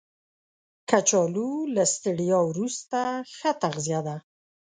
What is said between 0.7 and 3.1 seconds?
کچالو له ستړیا وروسته